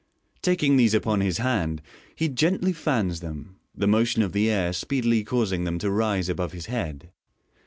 Taking 0.41 0.77
these 0.77 0.95
upon 0.95 1.21
his 1.21 1.37
hand, 1.37 1.79
he 2.15 2.27
gently 2.27 2.73
fans 2.73 3.19
them, 3.19 3.57
the 3.75 3.85
motion 3.85 4.23
of 4.23 4.33
the 4.33 4.49
air 4.49 4.73
speedily 4.73 5.23
causing 5.23 5.63
them 5.63 5.77
to 5.77 5.91
rise 5.91 6.27
above 6.27 6.53
his 6.53 6.65
head. 6.65 7.11